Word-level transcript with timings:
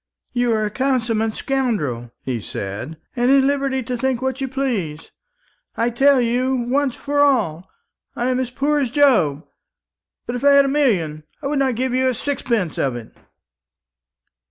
"You 0.33 0.51
are 0.53 0.65
a 0.65 0.71
consummate 0.71 1.35
scoundrel," 1.35 2.11
he 2.23 2.41
said, 2.41 2.97
"and 3.15 3.29
are 3.29 3.37
at 3.37 3.43
liberty 3.43 3.83
to 3.83 3.95
think 3.95 4.19
what 4.19 4.41
you 4.41 4.47
please. 4.47 5.11
I 5.77 5.91
tell 5.91 6.19
you, 6.19 6.55
once 6.55 6.95
for 6.95 7.19
all, 7.19 7.69
I 8.15 8.31
am 8.31 8.39
as 8.39 8.49
poor 8.49 8.79
as 8.79 8.89
Job. 8.89 9.45
But 10.25 10.35
if 10.35 10.43
I 10.43 10.53
had 10.53 10.65
a 10.65 10.67
million, 10.67 11.23
I 11.43 11.45
would 11.45 11.59
not 11.59 11.75
give 11.75 11.93
you 11.93 12.09
a 12.09 12.15
sixpence 12.15 12.79
of 12.79 12.95
it." 12.95 13.15